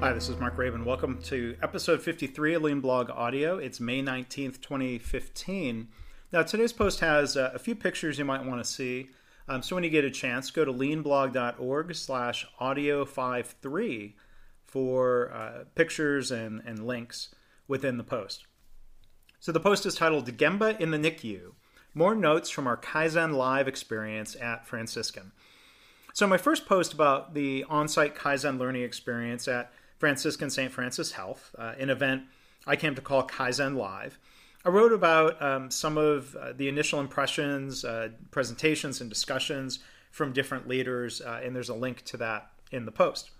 Hi, 0.00 0.12
this 0.12 0.28
is 0.28 0.38
Mark 0.38 0.56
Graban. 0.56 0.84
Welcome 0.84 1.22
to 1.22 1.56
episode 1.62 2.02
53 2.02 2.54
of 2.54 2.62
Lean 2.62 2.80
Blog 2.80 3.08
Audio. 3.08 3.56
It's 3.56 3.80
May 3.80 4.02
19th, 4.02 4.60
2015. 4.60 5.88
Now, 6.30 6.42
today's 6.42 6.72
post 6.72 7.00
has 7.00 7.36
uh, 7.36 7.52
a 7.54 7.58
few 7.58 7.74
pictures 7.74 8.18
you 8.18 8.24
might 8.24 8.44
want 8.44 8.62
to 8.62 8.70
see. 8.70 9.08
Um, 9.48 9.62
so 9.62 9.76
when 9.76 9.84
you 9.84 9.88
get 9.88 10.04
a 10.04 10.10
chance, 10.10 10.50
go 10.50 10.64
to 10.64 10.72
leanblog.org 10.72 11.94
slash 11.94 12.46
audio53 12.60 14.12
for 14.64 15.32
uh, 15.32 15.64
pictures 15.74 16.30
and, 16.30 16.60
and 16.66 16.86
links 16.86 17.34
within 17.68 17.96
the 17.96 18.04
post. 18.04 18.46
So 19.40 19.52
the 19.52 19.60
post 19.60 19.86
is 19.86 19.94
titled 19.94 20.26
Gemba 20.36 20.78
in 20.80 20.90
the 20.90 20.98
NICU, 20.98 21.52
more 21.94 22.14
notes 22.14 22.50
from 22.50 22.66
our 22.66 22.76
Kaizen 22.76 23.34
Live 23.34 23.68
experience 23.68 24.36
at 24.40 24.66
Franciscan. 24.66 25.32
So 26.12 26.26
my 26.26 26.36
first 26.36 26.66
post 26.66 26.92
about 26.92 27.34
the 27.34 27.64
on-site 27.68 28.14
Kaizen 28.14 28.58
learning 28.58 28.82
experience 28.82 29.48
at 29.48 29.72
Franciscan 30.04 30.50
St. 30.50 30.70
Francis 30.70 31.12
Health, 31.12 31.54
uh, 31.56 31.72
an 31.78 31.88
event 31.88 32.24
I 32.66 32.76
came 32.76 32.94
to 32.94 33.00
call 33.00 33.26
Kaizen 33.26 33.74
Live, 33.74 34.18
I 34.62 34.68
wrote 34.68 34.92
about 34.92 35.40
um, 35.42 35.70
some 35.70 35.96
of 35.96 36.36
uh, 36.36 36.52
the 36.52 36.68
initial 36.68 37.00
impressions, 37.00 37.86
uh, 37.86 38.08
presentations, 38.30 39.00
and 39.00 39.08
discussions 39.08 39.78
from 40.10 40.34
different 40.34 40.68
leaders, 40.68 41.22
uh, 41.22 41.40
and 41.42 41.56
there's 41.56 41.70
a 41.70 41.74
link 41.74 42.02
to 42.04 42.18
that 42.18 42.50
in 42.70 42.84
the 42.84 42.92
post. 42.92 43.30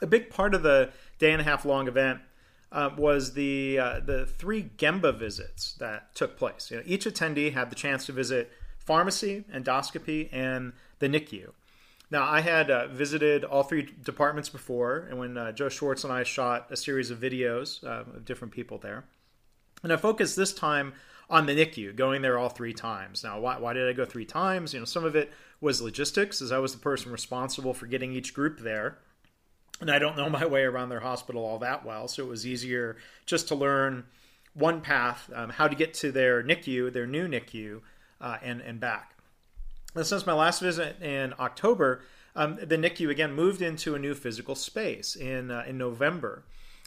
A 0.00 0.06
big 0.06 0.30
part 0.30 0.54
of 0.54 0.62
the 0.62 0.90
day 1.18 1.32
and 1.32 1.42
a 1.42 1.44
half 1.44 1.66
long 1.66 1.88
event 1.88 2.20
uh, 2.70 2.88
was 2.96 3.34
the 3.34 3.78
uh, 3.78 4.00
the 4.00 4.24
three 4.24 4.70
Gemba 4.78 5.18
visits 5.18 5.74
that 5.74 6.14
took 6.14 6.38
place. 6.38 6.70
You 6.70 6.78
know, 6.78 6.82
each 6.86 7.04
attendee 7.04 7.52
had 7.52 7.70
the 7.70 7.76
chance 7.76 8.06
to 8.06 8.12
visit 8.12 8.50
pharmacy, 8.78 9.44
endoscopy, 9.54 10.30
and 10.32 10.72
the 11.00 11.08
NICU. 11.08 11.52
Now, 12.12 12.24
I 12.24 12.42
had 12.42 12.70
uh, 12.70 12.88
visited 12.88 13.42
all 13.42 13.62
three 13.62 13.88
departments 14.04 14.50
before, 14.50 15.06
and 15.08 15.18
when 15.18 15.54
Joe 15.54 15.70
Swartz 15.70 16.04
and 16.04 16.12
I 16.12 16.24
shot 16.24 16.66
a 16.68 16.76
series 16.76 17.10
of 17.10 17.18
videos 17.18 17.82
of 17.82 18.26
different 18.26 18.52
people 18.52 18.76
there. 18.76 19.04
And 19.82 19.90
I 19.90 19.96
focused 19.96 20.36
this 20.36 20.52
time 20.52 20.92
on 21.30 21.46
the 21.46 21.54
NICU, 21.54 21.96
going 21.96 22.20
there 22.20 22.38
all 22.38 22.50
three 22.50 22.74
times. 22.74 23.24
Now, 23.24 23.40
why, 23.40 23.56
why 23.58 23.72
did 23.72 23.88
I 23.88 23.94
go 23.94 24.04
three 24.04 24.26
times? 24.26 24.74
You 24.74 24.80
know, 24.80 24.84
some 24.84 25.06
of 25.06 25.16
it 25.16 25.32
was 25.62 25.80
logistics, 25.80 26.42
as 26.42 26.52
I 26.52 26.58
was 26.58 26.72
the 26.72 26.80
person 26.80 27.10
responsible 27.10 27.72
for 27.72 27.86
getting 27.86 28.12
each 28.12 28.34
group 28.34 28.60
there. 28.60 28.98
And 29.80 29.90
I 29.90 29.98
don't 29.98 30.14
know 30.14 30.28
my 30.28 30.44
way 30.44 30.64
around 30.64 30.90
their 30.90 31.00
hospital 31.00 31.42
all 31.42 31.60
that 31.60 31.82
well, 31.82 32.08
so 32.08 32.22
it 32.22 32.28
was 32.28 32.46
easier 32.46 32.98
just 33.24 33.48
to 33.48 33.54
learn 33.54 34.04
one 34.52 34.82
path, 34.82 35.30
um, 35.34 35.48
how 35.48 35.66
to 35.66 35.74
get 35.74 35.94
to 35.94 36.12
their 36.12 36.42
NICU, 36.42 36.92
their 36.92 37.06
new 37.06 37.26
NICU, 37.26 37.80
uh, 38.20 38.36
and, 38.42 38.60
and 38.60 38.80
back. 38.80 39.11
Since 40.00 40.26
my 40.26 40.32
last 40.32 40.60
visit 40.60 41.02
in 41.02 41.34
October, 41.38 42.02
um, 42.34 42.56
the 42.56 42.78
NICU 42.78 43.10
again 43.10 43.34
moved 43.34 43.60
into 43.60 43.94
a 43.94 43.98
new 43.98 44.14
physical 44.14 44.54
space 44.54 45.14
in, 45.14 45.50
uh, 45.50 45.64
in 45.66 45.76
November. 45.76 46.44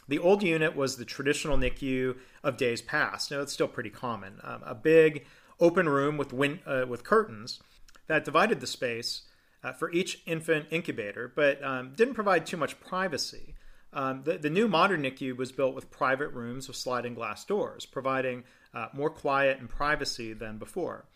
The 0.08 0.18
old 0.18 0.42
unit 0.42 0.74
was 0.74 0.96
the 0.96 1.04
traditional 1.04 1.56
NICU 1.56 2.16
of 2.42 2.56
days 2.56 2.82
past. 2.82 3.30
Now, 3.30 3.40
it's 3.40 3.52
still 3.52 3.68
pretty 3.68 3.90
common. 3.90 4.40
Um, 4.42 4.62
a 4.64 4.74
big 4.74 5.24
open 5.60 5.88
room 5.88 6.16
with, 6.16 6.32
win- 6.32 6.60
uh, 6.66 6.86
with 6.88 7.04
curtains 7.04 7.60
that 8.08 8.24
divided 8.24 8.60
the 8.60 8.66
space 8.66 9.22
uh, 9.62 9.72
for 9.72 9.90
each 9.92 10.22
infant 10.26 10.66
incubator, 10.70 11.32
but 11.34 11.62
um, 11.62 11.92
didn't 11.94 12.14
provide 12.14 12.44
too 12.44 12.56
much 12.56 12.80
privacy. 12.80 13.54
Um, 13.92 14.22
the, 14.24 14.36
the, 14.36 14.50
new 14.50 14.68
modern 14.68 15.02
NICU 15.02 15.36
was 15.36 15.52
built 15.52 15.74
with 15.74 15.90
private 15.90 16.28
rooms 16.28 16.68
with 16.68 16.76
sliding 16.76 17.14
glass 17.14 17.44
doors, 17.44 17.86
providing 17.86 18.44
uh, 18.74 18.88
more 18.92 19.10
quiet 19.10 19.58
and 19.58 19.68
privacy 19.68 20.32
than 20.32 20.58
before. 20.58 21.06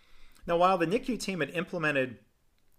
Now, 0.50 0.56
while 0.56 0.78
the 0.78 0.86
NICU 0.86 1.20
team 1.20 1.38
had 1.38 1.50
implemented 1.50 2.18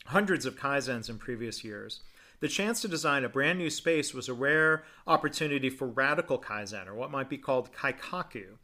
hundreds 0.07 0.45
of 0.45 0.59
Kaizens 0.59 1.09
in 1.09 1.17
previous 1.17 1.63
years, 1.63 2.01
the 2.41 2.49
chance 2.49 2.81
to 2.81 2.89
design 2.89 3.23
a 3.23 3.29
brand 3.29 3.59
new 3.59 3.69
space 3.69 4.13
was 4.13 4.27
a 4.27 4.33
rare 4.33 4.83
opportunity 5.07 5.69
for 5.69 5.87
radical 5.87 6.37
Kaizen, 6.37 6.85
or 6.85 6.95
what 6.95 7.11
might 7.11 7.29
be 7.29 7.37
called 7.37 7.71
Kaikaku. 7.71 8.57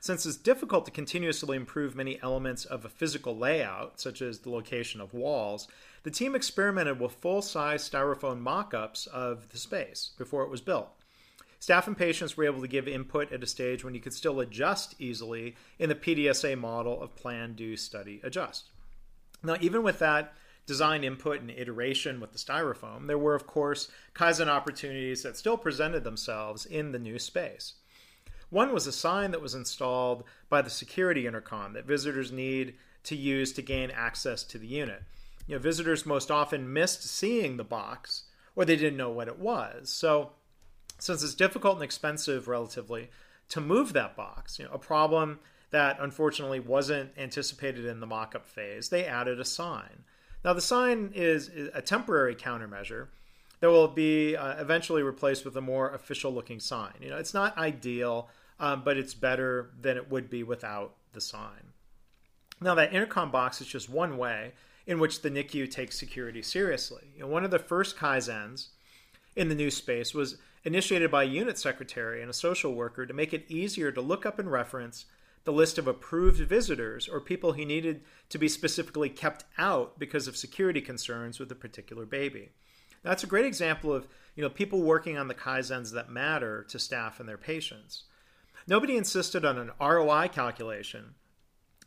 Since 0.00 0.26
it's 0.26 0.36
difficult 0.36 0.86
to 0.86 0.90
continuously 0.90 1.56
improve 1.56 1.94
many 1.94 2.20
elements 2.20 2.64
of 2.64 2.84
a 2.84 2.88
physical 2.88 3.38
layout, 3.38 4.00
such 4.00 4.20
as 4.20 4.40
the 4.40 4.50
location 4.50 5.00
of 5.00 5.14
walls, 5.14 5.68
the 6.02 6.10
team 6.10 6.34
experimented 6.34 6.98
with 6.98 7.12
full 7.12 7.42
size 7.42 7.88
styrofoam 7.88 8.40
mock 8.40 8.74
ups 8.74 9.06
of 9.06 9.50
the 9.50 9.58
space 9.58 10.10
before 10.18 10.42
it 10.42 10.50
was 10.50 10.60
built. 10.60 10.97
Staff 11.60 11.88
and 11.88 11.98
patients 11.98 12.36
were 12.36 12.44
able 12.44 12.60
to 12.60 12.68
give 12.68 12.86
input 12.86 13.32
at 13.32 13.42
a 13.42 13.46
stage 13.46 13.84
when 13.84 13.94
you 13.94 14.00
could 14.00 14.14
still 14.14 14.40
adjust 14.40 14.94
easily 14.98 15.56
in 15.78 15.88
the 15.88 15.94
PDSA 15.94 16.56
model 16.58 17.02
of 17.02 17.16
plan, 17.16 17.54
do, 17.54 17.76
study, 17.76 18.20
adjust. 18.22 18.70
Now, 19.42 19.56
even 19.60 19.82
with 19.82 19.98
that 19.98 20.34
design 20.66 21.02
input 21.02 21.40
and 21.40 21.50
iteration 21.50 22.20
with 22.20 22.32
the 22.32 22.38
styrofoam, 22.38 23.06
there 23.06 23.18
were, 23.18 23.34
of 23.34 23.46
course, 23.46 23.88
Kaizen 24.14 24.48
opportunities 24.48 25.22
that 25.22 25.36
still 25.36 25.56
presented 25.56 26.04
themselves 26.04 26.66
in 26.66 26.92
the 26.92 26.98
new 26.98 27.18
space. 27.18 27.74
One 28.50 28.72
was 28.72 28.86
a 28.86 28.92
sign 28.92 29.30
that 29.32 29.42
was 29.42 29.54
installed 29.54 30.24
by 30.48 30.62
the 30.62 30.70
security 30.70 31.26
intercom 31.26 31.72
that 31.72 31.86
visitors 31.86 32.32
need 32.32 32.74
to 33.04 33.16
use 33.16 33.52
to 33.54 33.62
gain 33.62 33.90
access 33.90 34.42
to 34.44 34.58
the 34.58 34.66
unit. 34.66 35.02
You 35.46 35.56
know, 35.56 35.60
visitors 35.60 36.06
most 36.06 36.30
often 36.30 36.72
missed 36.72 37.02
seeing 37.02 37.56
the 37.56 37.64
box 37.64 38.24
or 38.54 38.64
they 38.64 38.76
didn't 38.76 38.96
know 38.96 39.10
what 39.10 39.28
it 39.28 39.38
was. 39.38 39.88
So, 39.88 40.32
since 40.98 41.22
it's 41.22 41.34
difficult 41.34 41.76
and 41.76 41.84
expensive 41.84 42.48
relatively 42.48 43.10
to 43.50 43.60
move 43.60 43.92
that 43.92 44.16
box, 44.16 44.58
you 44.58 44.64
know, 44.64 44.72
a 44.72 44.78
problem 44.78 45.38
that 45.70 45.98
unfortunately 46.00 46.60
wasn't 46.60 47.10
anticipated 47.16 47.84
in 47.84 48.00
the 48.00 48.06
mock-up 48.06 48.46
phase, 48.46 48.88
they 48.88 49.04
added 49.04 49.38
a 49.38 49.44
sign. 49.44 50.04
Now, 50.44 50.52
the 50.52 50.60
sign 50.60 51.12
is 51.14 51.50
a 51.74 51.82
temporary 51.82 52.34
countermeasure 52.34 53.08
that 53.60 53.70
will 53.70 53.88
be 53.88 54.36
uh, 54.36 54.60
eventually 54.60 55.02
replaced 55.02 55.44
with 55.44 55.56
a 55.56 55.60
more 55.60 55.92
official 55.94 56.32
looking 56.32 56.60
sign. 56.60 56.92
You 57.00 57.10
know, 57.10 57.18
it's 57.18 57.34
not 57.34 57.58
ideal, 57.58 58.28
um, 58.60 58.82
but 58.84 58.96
it's 58.96 59.14
better 59.14 59.70
than 59.80 59.96
it 59.96 60.10
would 60.10 60.30
be 60.30 60.42
without 60.42 60.94
the 61.12 61.20
sign. 61.20 61.72
Now, 62.60 62.74
that 62.74 62.94
intercom 62.94 63.30
box 63.30 63.60
is 63.60 63.66
just 63.66 63.88
one 63.88 64.16
way 64.16 64.52
in 64.86 64.98
which 64.98 65.22
the 65.22 65.30
NICU 65.30 65.70
takes 65.70 65.98
security 65.98 66.42
seriously. 66.42 67.08
You 67.14 67.22
know, 67.22 67.26
one 67.28 67.44
of 67.44 67.50
the 67.50 67.58
first 67.58 67.96
Kaizens 67.96 68.68
in 69.38 69.48
the 69.48 69.54
new 69.54 69.70
space 69.70 70.12
was 70.12 70.36
initiated 70.64 71.10
by 71.10 71.22
a 71.22 71.26
unit 71.26 71.56
secretary 71.56 72.20
and 72.20 72.28
a 72.28 72.34
social 72.34 72.74
worker 72.74 73.06
to 73.06 73.14
make 73.14 73.32
it 73.32 73.48
easier 73.48 73.92
to 73.92 74.00
look 74.00 74.26
up 74.26 74.38
and 74.38 74.50
reference 74.50 75.06
the 75.44 75.52
list 75.52 75.78
of 75.78 75.86
approved 75.86 76.40
visitors 76.40 77.08
or 77.08 77.20
people 77.20 77.52
he 77.52 77.64
needed 77.64 78.02
to 78.28 78.36
be 78.36 78.48
specifically 78.48 79.08
kept 79.08 79.44
out 79.56 79.98
because 79.98 80.26
of 80.26 80.36
security 80.36 80.80
concerns 80.80 81.38
with 81.38 81.50
a 81.52 81.54
particular 81.54 82.04
baby. 82.04 82.50
That's 83.02 83.22
a 83.22 83.28
great 83.28 83.46
example 83.46 83.94
of 83.94 84.08
you 84.34 84.42
know 84.42 84.50
people 84.50 84.82
working 84.82 85.16
on 85.16 85.28
the 85.28 85.34
kaizens 85.34 85.92
that 85.92 86.10
matter 86.10 86.64
to 86.64 86.78
staff 86.78 87.20
and 87.20 87.28
their 87.28 87.38
patients. 87.38 88.04
Nobody 88.66 88.96
insisted 88.96 89.44
on 89.44 89.56
an 89.56 89.70
ROI 89.80 90.28
calculation 90.28 91.14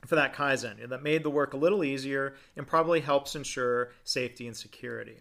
for 0.06 0.16
that 0.16 0.34
kaizen 0.34 0.88
that 0.90 1.03
made 1.03 1.23
the 1.23 1.29
work 1.29 1.53
a 1.53 1.57
little 1.57 1.84
easier 1.84 2.34
and 2.56 2.66
probably 2.66 3.01
helps 3.01 3.35
ensure 3.35 3.91
safety 4.03 4.47
and 4.47 4.56
security. 4.56 5.17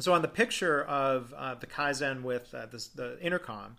So 0.00 0.12
on 0.12 0.22
the 0.22 0.28
picture 0.28 0.82
of 0.84 1.34
uh, 1.36 1.54
the 1.56 1.66
kaizen 1.66 2.22
with 2.22 2.54
uh, 2.54 2.66
this, 2.66 2.88
the 2.88 3.18
intercom, 3.20 3.76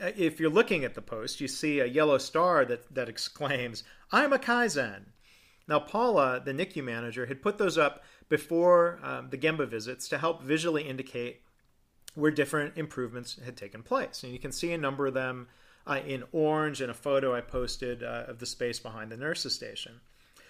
uh, 0.00 0.10
if 0.16 0.38
you're 0.38 0.50
looking 0.50 0.84
at 0.84 0.94
the 0.94 1.02
post, 1.02 1.40
you 1.40 1.48
see 1.48 1.80
a 1.80 1.86
yellow 1.86 2.18
star 2.18 2.64
that, 2.64 2.94
that 2.94 3.08
exclaims, 3.08 3.84
I'm 4.12 4.32
a 4.32 4.38
Kaizen. 4.38 5.06
Now, 5.66 5.80
Paula, 5.80 6.40
the 6.44 6.52
NICU 6.52 6.82
manager, 6.82 7.26
had 7.26 7.42
put 7.42 7.58
those 7.58 7.76
up 7.76 8.04
before 8.28 8.98
um, 9.02 9.28
the 9.30 9.38
Gemba 9.38 9.66
visits 9.66 10.08
to 10.08 10.18
help 10.18 10.42
visually 10.42 10.82
indicate 10.82 11.42
where 12.14 12.30
different 12.30 12.76
improvements 12.76 13.38
had 13.44 13.56
taken 13.56 13.82
place. 13.82 14.22
And 14.22 14.32
you 14.32 14.38
can 14.38 14.52
see 14.52 14.72
a 14.72 14.78
number 14.78 15.06
of 15.06 15.14
them 15.14 15.48
uh, 15.86 16.00
in 16.06 16.24
orange 16.32 16.80
in 16.80 16.90
a 16.90 16.94
photo 16.94 17.34
I 17.34 17.40
posted 17.40 18.02
uh, 18.02 18.24
of 18.28 18.38
the 18.38 18.46
space 18.46 18.78
behind 18.78 19.10
the 19.10 19.16
nurses' 19.16 19.54
station. 19.54 20.00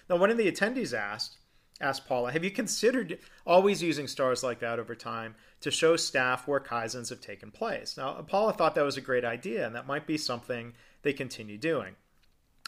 Now, 0.09 0.17
one 0.17 0.31
of 0.31 0.37
the 0.37 0.51
attendees 0.51 0.97
asked, 0.97 1.37
asked 1.81 2.07
Paula, 2.07 2.31
Have 2.31 2.43
you 2.43 2.51
considered 2.51 3.19
always 3.45 3.81
using 3.81 4.07
stars 4.07 4.43
like 4.43 4.59
that 4.59 4.79
over 4.79 4.95
time 4.95 5.35
to 5.61 5.71
show 5.71 5.95
staff 5.95 6.47
where 6.47 6.59
Kaizens 6.59 7.09
have 7.09 7.21
taken 7.21 7.51
place? 7.51 7.97
Now, 7.97 8.13
Paula 8.21 8.53
thought 8.53 8.75
that 8.75 8.83
was 8.85 8.97
a 8.97 9.01
great 9.01 9.25
idea, 9.25 9.65
and 9.65 9.75
that 9.75 9.87
might 9.87 10.07
be 10.07 10.17
something 10.17 10.73
they 11.01 11.13
continue 11.13 11.57
doing. 11.57 11.95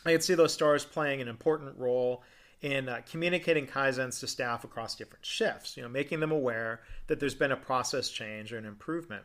I 0.06 0.12
could 0.14 0.24
see 0.24 0.34
those 0.34 0.54
stars 0.54 0.86
playing 0.86 1.22
an 1.22 1.28
important 1.28 1.78
role 1.78 2.24
in 2.62 2.90
uh, 2.90 3.02
communicating 3.10 3.68
Kaizens 3.68 4.20
to 4.20 4.28
staff 4.28 4.64
across 4.64 4.96
different 4.96 5.26
shifts, 5.26 5.76
you 5.76 5.84
know, 5.84 5.90
making 5.90 6.20
them 6.20 6.32
aware 6.32 6.82
that 7.08 7.20
there's 7.20 7.36
been 7.36 7.52
a 7.52 7.58
process 7.58 8.10
change 8.10 8.54
or 8.54 8.58
an 8.58 8.66
improvement. 8.66 9.24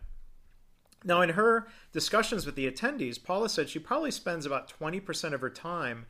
Now, 1.04 1.20
in 1.20 1.30
her 1.30 1.68
discussions 1.92 2.46
with 2.46 2.56
the 2.56 2.70
attendees, 2.70 3.22
Paula 3.22 3.48
said 3.48 3.68
she 3.68 3.78
probably 3.78 4.10
spends 4.10 4.46
about 4.46 4.72
20% 4.80 5.32
of 5.34 5.40
her 5.40 5.50
time 5.50 6.06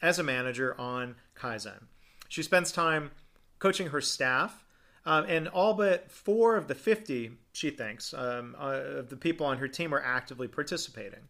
as 0.00 0.18
a 0.18 0.24
manager 0.24 0.74
on 0.80 1.16
Kaizen. 1.36 1.84
She 2.30 2.42
spends 2.42 2.72
time 2.72 3.10
coaching 3.58 3.88
her 3.88 4.00
staff, 4.00 4.64
um, 5.04 5.26
and 5.28 5.48
all 5.48 5.74
but 5.74 6.10
four 6.10 6.56
of 6.56 6.68
the 6.68 6.74
50, 6.74 7.32
she 7.52 7.70
thinks, 7.70 8.14
um, 8.14 8.56
uh, 8.58 9.00
of 9.00 9.10
the 9.10 9.16
people 9.16 9.44
on 9.46 9.58
her 9.58 9.68
team 9.68 9.92
are 9.92 10.02
actively 10.02 10.48
participating. 10.48 11.20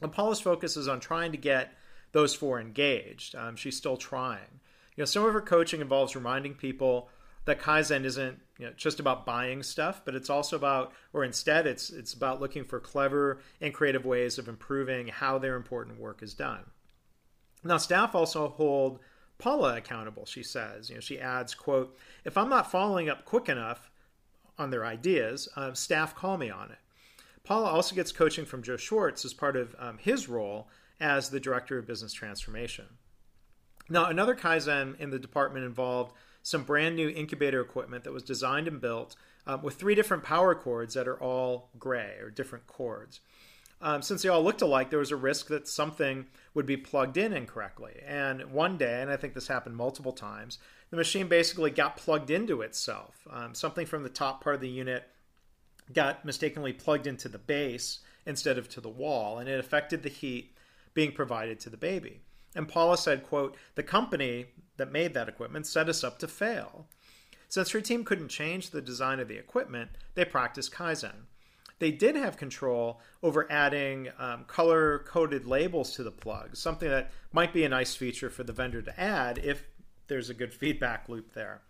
And 0.00 0.10
Paula's 0.10 0.40
focus 0.40 0.76
is 0.76 0.88
on 0.88 1.00
trying 1.00 1.32
to 1.32 1.38
get 1.38 1.74
those 2.12 2.34
four 2.34 2.60
engaged. 2.60 3.34
Um, 3.36 3.56
she's 3.56 3.76
still 3.76 3.96
trying. 3.98 4.60
You 4.96 5.02
know, 5.02 5.04
some 5.04 5.24
of 5.24 5.34
her 5.34 5.40
coaching 5.42 5.82
involves 5.82 6.16
reminding 6.16 6.54
people 6.54 7.10
that 7.44 7.60
Kaizen 7.60 8.04
isn't 8.04 8.40
you 8.58 8.66
know, 8.66 8.72
just 8.74 9.00
about 9.00 9.26
buying 9.26 9.62
stuff, 9.62 10.02
but 10.04 10.14
it's 10.14 10.30
also 10.30 10.56
about, 10.56 10.92
or 11.12 11.24
instead, 11.24 11.66
it's 11.66 11.90
it's 11.90 12.14
about 12.14 12.40
looking 12.40 12.64
for 12.64 12.80
clever 12.80 13.40
and 13.60 13.74
creative 13.74 14.06
ways 14.06 14.38
of 14.38 14.48
improving 14.48 15.08
how 15.08 15.38
their 15.38 15.56
important 15.56 16.00
work 16.00 16.22
is 16.22 16.32
done. 16.32 16.64
Now, 17.64 17.76
staff 17.76 18.14
also 18.14 18.48
hold 18.48 19.00
Paula 19.42 19.76
accountable. 19.76 20.24
She 20.24 20.44
says, 20.44 20.88
you 20.88 20.94
know, 20.94 21.00
she 21.00 21.18
adds, 21.18 21.52
"quote 21.52 21.98
If 22.24 22.36
I'm 22.38 22.48
not 22.48 22.70
following 22.70 23.08
up 23.08 23.24
quick 23.24 23.48
enough 23.48 23.90
on 24.56 24.70
their 24.70 24.86
ideas, 24.86 25.48
uh, 25.56 25.72
staff 25.74 26.14
call 26.14 26.38
me 26.38 26.48
on 26.48 26.70
it." 26.70 26.78
Paula 27.42 27.68
also 27.68 27.96
gets 27.96 28.12
coaching 28.12 28.44
from 28.44 28.62
Joe 28.62 28.76
Swartz 28.76 29.24
as 29.24 29.34
part 29.34 29.56
of 29.56 29.74
um, 29.80 29.98
his 29.98 30.28
role 30.28 30.68
as 31.00 31.30
the 31.30 31.40
director 31.40 31.76
of 31.76 31.88
business 31.88 32.12
transformation. 32.12 32.86
Now, 33.88 34.06
another 34.06 34.36
Kaizen 34.36 34.98
in 35.00 35.10
the 35.10 35.18
department 35.18 35.66
involved 35.66 36.14
some 36.44 36.62
brand 36.62 36.94
new 36.94 37.08
incubator 37.08 37.60
equipment 37.60 38.04
that 38.04 38.12
was 38.12 38.22
designed 38.22 38.68
and 38.68 38.80
built 38.80 39.16
um, 39.44 39.60
with 39.62 39.74
three 39.74 39.96
different 39.96 40.22
power 40.22 40.54
cords 40.54 40.94
that 40.94 41.08
are 41.08 41.20
all 41.20 41.70
gray 41.80 42.16
or 42.20 42.30
different 42.30 42.68
cords. 42.68 43.20
Um, 43.82 44.00
since 44.00 44.22
they 44.22 44.28
all 44.28 44.44
looked 44.44 44.62
alike, 44.62 44.90
there 44.90 45.00
was 45.00 45.10
a 45.10 45.16
risk 45.16 45.48
that 45.48 45.66
something 45.66 46.26
would 46.54 46.66
be 46.66 46.76
plugged 46.76 47.16
in 47.16 47.32
incorrectly. 47.32 48.00
And 48.06 48.52
one 48.52 48.78
day, 48.78 49.02
and 49.02 49.10
I 49.10 49.16
think 49.16 49.34
this 49.34 49.48
happened 49.48 49.76
multiple 49.76 50.12
times, 50.12 50.58
the 50.90 50.96
machine 50.96 51.26
basically 51.26 51.70
got 51.70 51.96
plugged 51.96 52.30
into 52.30 52.62
itself. 52.62 53.26
Um, 53.28 53.54
something 53.54 53.84
from 53.84 54.04
the 54.04 54.08
top 54.08 54.42
part 54.42 54.54
of 54.54 54.60
the 54.60 54.68
unit 54.68 55.08
got 55.92 56.24
mistakenly 56.24 56.72
plugged 56.72 57.08
into 57.08 57.28
the 57.28 57.38
base 57.38 57.98
instead 58.24 58.56
of 58.56 58.68
to 58.68 58.80
the 58.80 58.88
wall, 58.88 59.38
and 59.38 59.48
it 59.48 59.58
affected 59.58 60.02
the 60.02 60.08
heat 60.08 60.54
being 60.94 61.10
provided 61.10 61.58
to 61.60 61.70
the 61.70 61.76
baby. 61.76 62.20
And 62.54 62.68
Paula 62.68 62.96
said, 62.96 63.24
quote, 63.24 63.56
the 63.74 63.82
company 63.82 64.46
that 64.76 64.92
made 64.92 65.12
that 65.14 65.28
equipment 65.28 65.66
set 65.66 65.88
us 65.88 66.04
up 66.04 66.18
to 66.20 66.28
fail. 66.28 66.86
Since 67.48 67.70
her 67.70 67.80
team 67.80 68.04
couldn't 68.04 68.28
change 68.28 68.70
the 68.70 68.80
design 68.80 69.18
of 69.18 69.28
the 69.28 69.38
equipment, 69.38 69.90
they 70.14 70.24
practiced 70.24 70.72
Kaizen. 70.72 71.26
They 71.82 71.90
did 71.90 72.14
have 72.14 72.36
control 72.36 73.00
over 73.24 73.50
adding 73.50 74.08
um, 74.16 74.44
color 74.44 75.00
coded 75.00 75.48
labels 75.48 75.96
to 75.96 76.04
the 76.04 76.12
plugs, 76.12 76.60
something 76.60 76.88
that 76.88 77.10
might 77.32 77.52
be 77.52 77.64
a 77.64 77.68
nice 77.68 77.96
feature 77.96 78.30
for 78.30 78.44
the 78.44 78.52
vendor 78.52 78.82
to 78.82 79.00
add 79.00 79.38
if 79.38 79.64
there's 80.06 80.30
a 80.30 80.34
good 80.34 80.54
feedback 80.54 81.08
loop 81.08 81.34
there. 81.34 81.60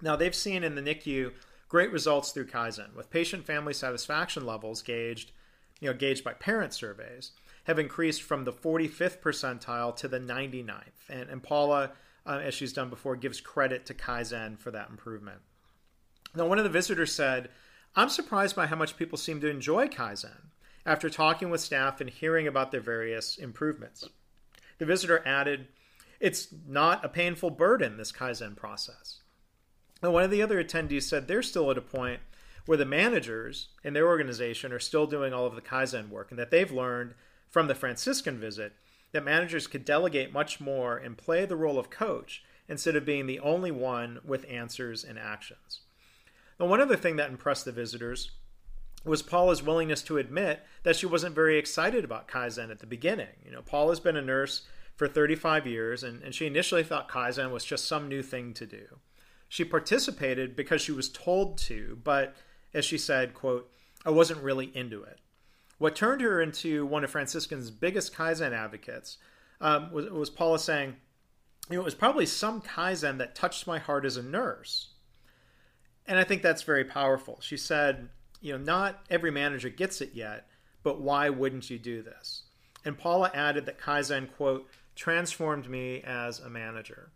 Now, 0.00 0.14
they've 0.14 0.32
seen 0.32 0.62
in 0.62 0.76
the 0.76 0.80
NICU 0.80 1.32
great 1.68 1.90
results 1.90 2.30
through 2.30 2.46
Kaizen, 2.46 2.94
with 2.94 3.10
patient 3.10 3.44
family 3.44 3.74
satisfaction 3.74 4.46
levels 4.46 4.80
gauged, 4.80 5.32
you 5.80 5.90
know, 5.90 5.96
gauged 5.96 6.22
by 6.22 6.34
parent 6.34 6.72
surveys 6.72 7.32
have 7.64 7.80
increased 7.80 8.22
from 8.22 8.44
the 8.44 8.52
45th 8.52 9.18
percentile 9.18 9.96
to 9.96 10.06
the 10.06 10.20
99th. 10.20 11.08
And, 11.08 11.28
and 11.28 11.42
Paula, 11.42 11.90
uh, 12.24 12.38
as 12.44 12.54
she's 12.54 12.72
done 12.72 12.90
before, 12.90 13.16
gives 13.16 13.40
credit 13.40 13.86
to 13.86 13.94
Kaizen 13.94 14.56
for 14.56 14.70
that 14.70 14.90
improvement. 14.90 15.40
Now, 16.32 16.46
one 16.46 16.58
of 16.58 16.64
the 16.64 16.70
visitors 16.70 17.12
said, 17.12 17.48
I'm 17.94 18.08
surprised 18.08 18.56
by 18.56 18.66
how 18.66 18.76
much 18.76 18.96
people 18.96 19.18
seem 19.18 19.40
to 19.42 19.50
enjoy 19.50 19.86
Kaizen 19.86 20.50
after 20.86 21.10
talking 21.10 21.50
with 21.50 21.60
staff 21.60 22.00
and 22.00 22.08
hearing 22.08 22.46
about 22.46 22.70
their 22.70 22.80
various 22.80 23.36
improvements. 23.36 24.08
The 24.78 24.86
visitor 24.86 25.22
added, 25.26 25.68
It's 26.18 26.48
not 26.66 27.04
a 27.04 27.10
painful 27.10 27.50
burden, 27.50 27.98
this 27.98 28.10
Kaizen 28.10 28.56
process. 28.56 29.20
And 30.02 30.12
one 30.12 30.24
of 30.24 30.30
the 30.30 30.40
other 30.40 30.62
attendees 30.62 31.02
said 31.02 31.28
they're 31.28 31.42
still 31.42 31.70
at 31.70 31.76
a 31.76 31.82
point 31.82 32.20
where 32.64 32.78
the 32.78 32.86
managers 32.86 33.68
in 33.84 33.92
their 33.92 34.06
organization 34.06 34.72
are 34.72 34.78
still 34.78 35.06
doing 35.06 35.34
all 35.34 35.46
of 35.46 35.54
the 35.54 35.60
Kaizen 35.60 36.08
work 36.08 36.30
and 36.30 36.38
that 36.38 36.50
they've 36.50 36.72
learned 36.72 37.14
from 37.50 37.66
the 37.66 37.74
Franciscan 37.74 38.40
visit 38.40 38.72
that 39.12 39.24
managers 39.24 39.66
could 39.66 39.84
delegate 39.84 40.32
much 40.32 40.60
more 40.60 40.96
and 40.96 41.18
play 41.18 41.44
the 41.44 41.56
role 41.56 41.78
of 41.78 41.90
coach 41.90 42.42
instead 42.68 42.96
of 42.96 43.04
being 43.04 43.26
the 43.26 43.40
only 43.40 43.70
one 43.70 44.20
with 44.24 44.48
answers 44.48 45.04
and 45.04 45.18
actions. 45.18 45.80
Now, 46.62 46.68
one 46.68 46.80
other 46.80 46.96
thing 46.96 47.16
that 47.16 47.28
impressed 47.28 47.64
the 47.64 47.72
visitors 47.72 48.30
was 49.04 49.20
Paula's 49.20 49.64
willingness 49.64 50.00
to 50.02 50.18
admit 50.18 50.60
that 50.84 50.94
she 50.94 51.06
wasn't 51.06 51.34
very 51.34 51.58
excited 51.58 52.04
about 52.04 52.28
Kaizen 52.28 52.70
at 52.70 52.78
the 52.78 52.86
beginning. 52.86 53.34
You 53.44 53.50
know, 53.50 53.62
Paula's 53.62 53.98
been 53.98 54.16
a 54.16 54.22
nurse 54.22 54.62
for 54.94 55.08
35 55.08 55.66
years, 55.66 56.04
and, 56.04 56.22
and 56.22 56.32
she 56.32 56.46
initially 56.46 56.84
thought 56.84 57.10
Kaizen 57.10 57.50
was 57.50 57.64
just 57.64 57.88
some 57.88 58.08
new 58.08 58.22
thing 58.22 58.54
to 58.54 58.64
do. 58.64 58.84
She 59.48 59.64
participated 59.64 60.54
because 60.54 60.80
she 60.80 60.92
was 60.92 61.08
told 61.08 61.58
to, 61.58 61.98
but 62.04 62.36
as 62.72 62.84
she 62.84 62.96
said, 62.96 63.34
quote, 63.34 63.68
I 64.06 64.10
wasn't 64.10 64.40
really 64.40 64.70
into 64.72 65.02
it. 65.02 65.18
What 65.78 65.96
turned 65.96 66.20
her 66.20 66.40
into 66.40 66.86
one 66.86 67.02
of 67.02 67.12
Franciscan's 67.12 67.72
biggest 67.72 68.14
Kaizen 68.14 68.52
advocates 68.52 69.18
um, 69.60 69.90
was, 69.92 70.08
was 70.10 70.30
Paula 70.30 70.60
saying, 70.60 70.94
you 71.68 71.74
know, 71.74 71.82
it 71.82 71.84
was 71.84 71.96
probably 71.96 72.24
some 72.24 72.62
Kaizen 72.62 73.18
that 73.18 73.34
touched 73.34 73.66
my 73.66 73.80
heart 73.80 74.04
as 74.04 74.16
a 74.16 74.22
nurse. 74.22 74.91
And 76.06 76.18
I 76.18 76.24
think 76.24 76.42
that's 76.42 76.62
very 76.62 76.84
powerful. 76.84 77.38
She 77.40 77.56
said, 77.56 78.08
you 78.40 78.52
know, 78.52 78.64
not 78.64 79.04
every 79.08 79.30
manager 79.30 79.68
gets 79.68 80.00
it 80.00 80.10
yet, 80.14 80.48
but 80.82 81.00
why 81.00 81.30
wouldn't 81.30 81.70
you 81.70 81.78
do 81.78 82.02
this? 82.02 82.42
And 82.84 82.98
Paula 82.98 83.30
added 83.32 83.66
that 83.66 83.78
Kaizen, 83.78 84.32
quote, 84.36 84.68
transformed 84.96 85.70
me 85.70 86.02
as 86.02 86.40
a 86.40 86.50
manager. 86.50 87.10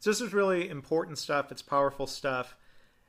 So 0.00 0.10
this 0.10 0.20
is 0.20 0.32
really 0.32 0.68
important 0.68 1.18
stuff. 1.18 1.50
It's 1.50 1.62
powerful 1.62 2.06
stuff. 2.06 2.54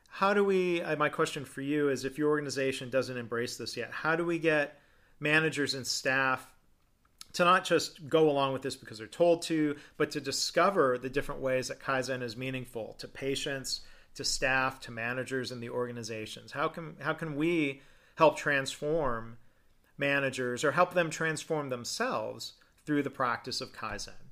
How 0.10 0.34
do 0.34 0.44
we, 0.44 0.82
uh, 0.82 0.96
my 0.96 1.10
question 1.10 1.46
for 1.46 1.62
you 1.62 1.90
is 1.90 2.06
if 2.06 2.18
your 2.18 2.30
organization 2.30 2.90
doesn't 2.90 3.18
embrace 3.18 3.58
this 3.58 3.76
yet, 3.76 3.92
how 3.92 4.16
do 4.16 4.26
we 4.26 4.40
get 4.40 4.80
managers 5.20 5.74
and 5.74 5.86
staff 5.86 6.48
to 7.34 7.44
not 7.44 7.66
just 7.66 8.08
go 8.08 8.30
along 8.30 8.54
with 8.54 8.62
this 8.62 8.76
because 8.76 8.98
they're 8.98 9.08
told 9.08 9.42
to, 9.44 9.76
but 9.98 10.10
to 10.12 10.22
discover 10.22 10.98
the 10.98 11.10
different 11.10 11.42
ways 11.42 11.68
that 11.68 11.80
Kaizen 11.80 12.24
is 12.24 12.38
meaningful 12.38 12.96
to 13.00 13.08
patients, 13.08 13.82
to 14.18 14.24
staff, 14.24 14.80
to 14.82 14.92
managers 14.92 15.52
in 15.52 15.60
the 15.60 15.70
organizations. 15.70 16.52
How 16.52 16.68
can 16.68 16.98
how 17.00 17.14
can 17.14 17.36
we 17.36 17.82
help 18.16 18.36
transform 18.36 19.38
managers 19.98 20.64
or 20.64 20.72
help 20.72 20.94
them 20.94 21.10
transform 21.10 21.70
themselves 21.70 22.54
through 22.86 23.04
the 23.04 23.10
practice 23.10 23.62
of 23.62 23.74
Kaizen? 23.74 24.28